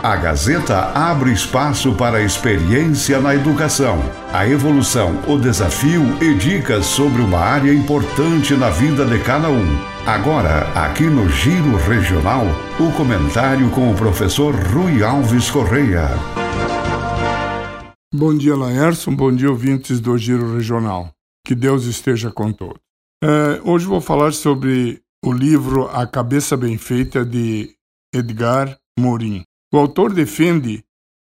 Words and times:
A 0.00 0.14
Gazeta 0.14 0.92
abre 0.94 1.32
espaço 1.32 1.92
para 1.92 2.18
a 2.18 2.22
experiência 2.22 3.20
na 3.20 3.34
educação, 3.34 3.98
a 4.32 4.46
evolução, 4.46 5.20
o 5.26 5.36
desafio 5.36 6.02
e 6.22 6.34
dicas 6.34 6.86
sobre 6.86 7.20
uma 7.20 7.40
área 7.40 7.74
importante 7.74 8.54
na 8.54 8.70
vida 8.70 9.04
de 9.04 9.18
cada 9.24 9.50
um. 9.50 9.66
Agora, 10.06 10.68
aqui 10.72 11.02
no 11.02 11.28
Giro 11.28 11.76
Regional, 11.76 12.46
o 12.78 12.92
comentário 12.96 13.68
com 13.70 13.90
o 13.90 13.96
professor 13.96 14.54
Rui 14.54 15.02
Alves 15.02 15.50
Correia. 15.50 16.08
Bom 18.14 18.38
dia, 18.38 18.54
Laércio. 18.54 19.10
Bom 19.10 19.34
dia, 19.34 19.50
ouvintes 19.50 19.98
do 19.98 20.16
Giro 20.16 20.54
Regional. 20.54 21.10
Que 21.44 21.56
Deus 21.56 21.86
esteja 21.86 22.30
com 22.30 22.52
todos. 22.52 22.78
É, 23.22 23.60
hoje 23.64 23.84
vou 23.84 24.00
falar 24.00 24.32
sobre 24.32 25.00
o 25.24 25.32
livro 25.32 25.88
A 25.88 26.06
Cabeça 26.06 26.56
Bem 26.56 26.78
Feita 26.78 27.24
de 27.24 27.74
Edgar 28.14 28.78
Morin. 28.96 29.47
O 29.72 29.76
autor 29.76 30.12
defende 30.12 30.82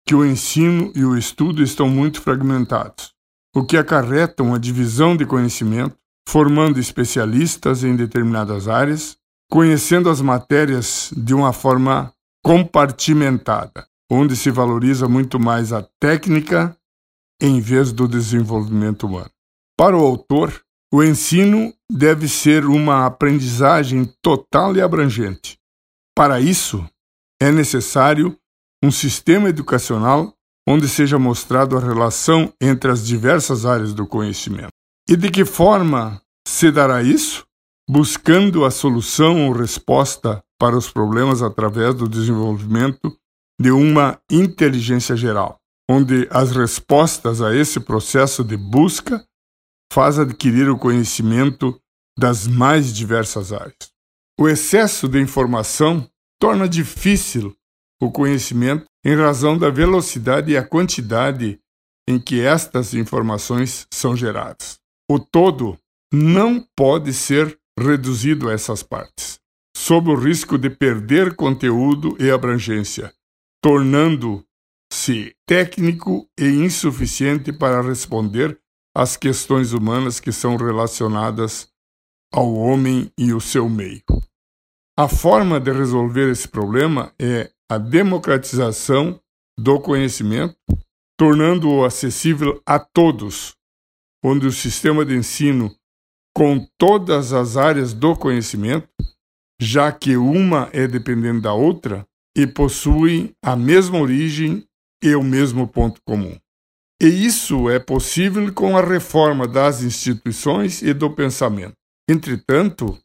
que 0.06 0.14
o 0.14 0.24
ensino 0.24 0.92
e 0.94 1.04
o 1.04 1.16
estudo 1.16 1.62
estão 1.62 1.88
muito 1.88 2.20
fragmentados, 2.20 3.12
o 3.54 3.64
que 3.64 3.76
acarreta 3.76 4.42
uma 4.42 4.58
divisão 4.58 5.16
de 5.16 5.24
conhecimento, 5.24 5.96
formando 6.28 6.80
especialistas 6.80 7.84
em 7.84 7.94
determinadas 7.94 8.66
áreas, 8.68 9.16
conhecendo 9.50 10.10
as 10.10 10.20
matérias 10.20 11.12
de 11.16 11.32
uma 11.32 11.52
forma 11.52 12.12
compartimentada, 12.42 13.86
onde 14.10 14.36
se 14.36 14.50
valoriza 14.50 15.08
muito 15.08 15.38
mais 15.38 15.72
a 15.72 15.86
técnica 16.00 16.76
em 17.40 17.60
vez 17.60 17.92
do 17.92 18.08
desenvolvimento 18.08 19.06
humano. 19.06 19.30
Para 19.76 19.96
o 19.96 20.04
autor, 20.04 20.60
o 20.92 21.02
ensino 21.02 21.72
deve 21.90 22.28
ser 22.28 22.64
uma 22.66 23.06
aprendizagem 23.06 24.04
total 24.22 24.76
e 24.76 24.80
abrangente. 24.80 25.58
Para 26.16 26.40
isso, 26.40 26.84
é 27.44 27.52
necessário 27.52 28.34
um 28.82 28.90
sistema 28.90 29.50
educacional 29.50 30.32
onde 30.66 30.88
seja 30.88 31.18
mostrado 31.18 31.76
a 31.76 31.80
relação 31.80 32.50
entre 32.58 32.90
as 32.90 33.06
diversas 33.06 33.66
áreas 33.66 33.92
do 33.92 34.06
conhecimento. 34.06 34.70
E 35.06 35.14
de 35.14 35.30
que 35.30 35.44
forma 35.44 36.22
se 36.48 36.70
dará 36.70 37.02
isso? 37.02 37.44
Buscando 37.88 38.64
a 38.64 38.70
solução 38.70 39.46
ou 39.46 39.52
resposta 39.52 40.42
para 40.58 40.74
os 40.74 40.90
problemas 40.90 41.42
através 41.42 41.94
do 41.94 42.08
desenvolvimento 42.08 43.14
de 43.60 43.70
uma 43.70 44.18
inteligência 44.30 45.14
geral, 45.14 45.58
onde 45.88 46.26
as 46.30 46.50
respostas 46.50 47.42
a 47.42 47.54
esse 47.54 47.78
processo 47.78 48.42
de 48.42 48.56
busca 48.56 49.22
faz 49.92 50.18
adquirir 50.18 50.70
o 50.70 50.78
conhecimento 50.78 51.78
das 52.18 52.46
mais 52.46 52.90
diversas 52.90 53.52
áreas. 53.52 53.92
O 54.40 54.48
excesso 54.48 55.06
de 55.06 55.20
informação 55.20 56.08
torna 56.44 56.68
difícil 56.68 57.56
o 57.98 58.12
conhecimento 58.12 58.84
em 59.02 59.16
razão 59.16 59.56
da 59.56 59.70
velocidade 59.70 60.52
e 60.52 60.58
a 60.58 60.62
quantidade 60.62 61.58
em 62.06 62.20
que 62.20 62.38
estas 62.42 62.92
informações 62.92 63.86
são 63.90 64.14
geradas. 64.14 64.78
O 65.10 65.18
todo 65.18 65.78
não 66.12 66.62
pode 66.76 67.14
ser 67.14 67.58
reduzido 67.80 68.50
a 68.50 68.52
essas 68.52 68.82
partes, 68.82 69.40
sob 69.74 70.10
o 70.10 70.14
risco 70.14 70.58
de 70.58 70.68
perder 70.68 71.34
conteúdo 71.34 72.14
e 72.20 72.30
abrangência, 72.30 73.10
tornando-se 73.62 75.34
técnico 75.48 76.28
e 76.38 76.44
insuficiente 76.44 77.54
para 77.54 77.80
responder 77.80 78.60
às 78.94 79.16
questões 79.16 79.72
humanas 79.72 80.20
que 80.20 80.30
são 80.30 80.56
relacionadas 80.56 81.68
ao 82.30 82.52
homem 82.52 83.10
e 83.16 83.32
o 83.32 83.40
seu 83.40 83.66
meio. 83.66 84.02
A 84.96 85.08
forma 85.08 85.58
de 85.58 85.72
resolver 85.72 86.30
esse 86.30 86.46
problema 86.46 87.12
é 87.20 87.50
a 87.68 87.78
democratização 87.78 89.20
do 89.58 89.80
conhecimento, 89.80 90.54
tornando-o 91.18 91.84
acessível 91.84 92.62
a 92.64 92.78
todos, 92.78 93.56
onde 94.24 94.46
o 94.46 94.52
sistema 94.52 95.04
de 95.04 95.16
ensino 95.16 95.74
com 96.32 96.64
todas 96.78 97.32
as 97.32 97.56
áreas 97.56 97.92
do 97.92 98.14
conhecimento, 98.14 98.88
já 99.60 99.90
que 99.90 100.16
uma 100.16 100.70
é 100.72 100.86
dependente 100.86 101.40
da 101.40 101.52
outra 101.52 102.06
e 102.36 102.46
possuem 102.46 103.32
a 103.44 103.56
mesma 103.56 103.98
origem 103.98 104.64
e 105.02 105.12
o 105.16 105.24
mesmo 105.24 105.66
ponto 105.66 106.00
comum. 106.06 106.38
E 107.02 107.06
isso 107.06 107.68
é 107.68 107.80
possível 107.80 108.52
com 108.54 108.76
a 108.76 108.80
reforma 108.80 109.48
das 109.48 109.82
instituições 109.82 110.82
e 110.82 110.94
do 110.94 111.10
pensamento. 111.10 111.74
Entretanto, 112.08 112.96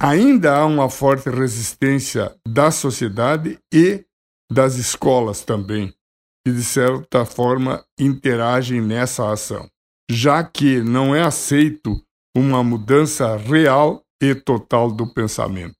ainda 0.00 0.58
há 0.58 0.66
uma 0.66 0.90
forte 0.90 1.28
resistência 1.30 2.34
da 2.46 2.70
sociedade 2.70 3.58
e 3.72 4.04
das 4.50 4.76
escolas 4.76 5.42
também, 5.42 5.92
que 6.44 6.52
de 6.52 6.62
certa 6.62 7.24
forma 7.24 7.84
interagem 7.98 8.80
nessa 8.80 9.32
ação, 9.32 9.68
já 10.10 10.44
que 10.44 10.80
não 10.82 11.14
é 11.14 11.22
aceito 11.22 12.00
uma 12.36 12.62
mudança 12.62 13.36
real 13.36 14.02
e 14.22 14.34
total 14.34 14.92
do 14.92 15.06
pensamento. 15.12 15.74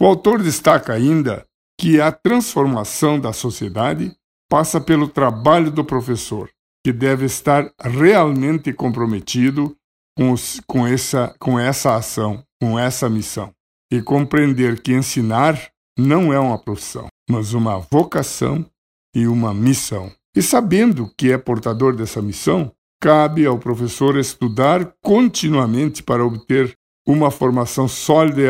O 0.00 0.06
autor 0.06 0.42
destaca 0.42 0.92
ainda 0.92 1.44
que 1.78 2.00
a 2.00 2.10
transformação 2.10 3.20
da 3.20 3.32
sociedade 3.32 4.16
passa 4.50 4.80
pelo 4.80 5.08
trabalho 5.08 5.70
do 5.70 5.84
professor, 5.84 6.50
que 6.84 6.92
deve 6.92 7.26
estar 7.26 7.70
realmente 7.78 8.72
comprometido 8.72 9.76
com, 10.16 10.32
os, 10.32 10.60
com, 10.66 10.86
essa, 10.86 11.34
com 11.38 11.58
essa 11.58 11.94
ação, 11.94 12.42
com 12.60 12.78
essa 12.78 13.08
missão 13.08 13.52
e 13.90 14.02
compreender 14.02 14.80
que 14.80 14.94
ensinar 14.94 15.70
não 15.98 16.32
é 16.32 16.38
uma 16.38 16.58
profissão, 16.58 17.08
mas 17.28 17.52
uma 17.52 17.78
vocação 17.78 18.64
e 19.14 19.26
uma 19.26 19.52
missão. 19.52 20.12
E 20.36 20.42
sabendo 20.42 21.12
que 21.16 21.32
é 21.32 21.38
portador 21.38 21.96
dessa 21.96 22.22
missão, 22.22 22.72
cabe 23.00 23.46
ao 23.46 23.58
professor 23.58 24.16
estudar 24.16 24.92
continuamente 25.02 26.02
para 26.02 26.24
obter 26.24 26.72
uma 27.06 27.30
formação 27.30 27.88
sólida 27.88 28.42
e 28.42 28.48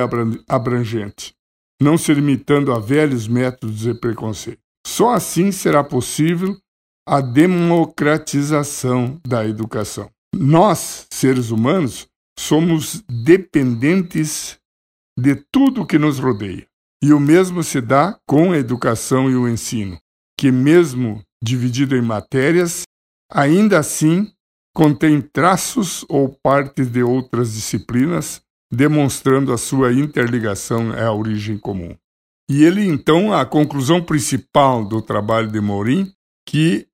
abrangente, 0.49 1.33
não 1.81 1.97
se 1.97 2.13
limitando 2.13 2.73
a 2.73 2.81
velhos 2.81 3.29
métodos 3.29 3.87
e 3.87 3.95
preconceitos. 3.95 4.63
Só 4.87 5.15
assim 5.15 5.53
será 5.53 5.85
possível 5.85 6.57
a 7.07 7.21
democratização 7.21 9.21
da 9.27 9.47
educação. 9.47 10.11
Nós, 10.35 11.07
seres 11.11 11.51
humanos, 11.51 12.09
somos 12.39 13.03
dependentes 13.09 14.59
de 15.19 15.35
tudo 15.51 15.85
que 15.85 15.99
nos 15.99 16.21
rodeia. 16.21 16.65
E 17.03 17.13
o 17.13 17.19
mesmo 17.19 17.65
se 17.65 17.81
dá 17.81 18.17
com 18.25 18.53
a 18.53 18.59
educação 18.59 19.29
e 19.29 19.35
o 19.35 19.49
ensino, 19.49 19.99
que, 20.39 20.53
mesmo 20.53 21.21
dividido 21.43 21.97
em 21.97 22.03
matérias, 22.03 22.83
ainda 23.29 23.81
assim 23.81 24.31
contém 24.73 25.21
traços 25.21 26.05
ou 26.09 26.29
partes 26.29 26.87
de 26.87 27.03
outras 27.03 27.53
disciplinas, 27.53 28.41
demonstrando 28.73 29.53
a 29.53 29.59
sua 29.59 29.93
interligação 29.93 30.93
à 30.93 31.13
origem 31.13 31.59
comum. 31.59 31.97
E 32.49 32.63
ele, 32.63 32.87
então, 32.87 33.33
a 33.33 33.45
conclusão 33.45 34.01
principal 34.01 34.85
do 34.85 35.03
trabalho 35.03 35.51
de 35.51 35.61
Morim, 35.61 36.13
que 36.47 36.87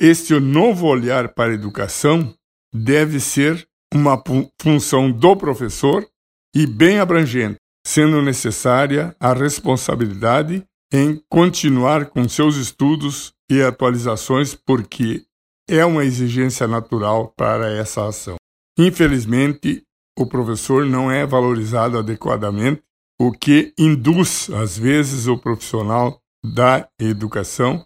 este 0.00 0.38
novo 0.38 0.86
olhar 0.86 1.34
para 1.34 1.50
a 1.50 1.54
educação 1.54 2.32
deve 2.72 3.18
ser 3.18 3.66
uma 3.92 4.22
função 4.60 5.10
do 5.10 5.36
professor 5.36 6.06
e 6.54 6.66
bem 6.66 7.00
abrangente, 7.00 7.58
sendo 7.86 8.22
necessária 8.22 9.14
a 9.20 9.32
responsabilidade 9.32 10.66
em 10.92 11.22
continuar 11.28 12.06
com 12.06 12.28
seus 12.28 12.56
estudos 12.56 13.34
e 13.50 13.62
atualizações, 13.62 14.54
porque 14.54 15.24
é 15.68 15.84
uma 15.84 16.04
exigência 16.04 16.66
natural 16.66 17.32
para 17.36 17.70
essa 17.72 18.06
ação. 18.06 18.36
Infelizmente, 18.78 19.82
o 20.18 20.26
professor 20.26 20.86
não 20.86 21.10
é 21.10 21.26
valorizado 21.26 21.98
adequadamente, 21.98 22.82
o 23.20 23.32
que 23.32 23.72
induz, 23.78 24.50
às 24.50 24.76
vezes, 24.78 25.26
o 25.26 25.38
profissional 25.38 26.20
da 26.44 26.88
educação 26.98 27.84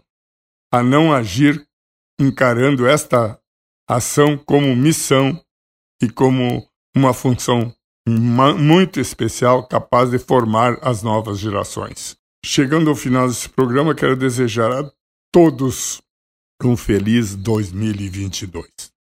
a 0.71 0.83
não 0.83 1.13
agir 1.13 1.67
encarando 2.19 2.87
esta 2.87 3.39
ação 3.87 4.37
como 4.37 4.75
missão 4.75 5.43
e 6.01 6.09
como 6.09 6.67
uma 6.95 7.13
função 7.13 7.73
muito 8.09 8.99
especial 8.99 9.67
capaz 9.67 10.09
de 10.09 10.19
formar 10.19 10.77
as 10.81 11.03
novas 11.03 11.39
gerações. 11.39 12.17
Chegando 12.45 12.89
ao 12.89 12.95
final 12.95 13.27
desse 13.27 13.49
programa, 13.49 13.93
quero 13.93 14.15
desejar 14.15 14.71
a 14.71 14.91
todos 15.31 16.01
um 16.63 16.75
feliz 16.75 17.35
2022. 17.35 18.98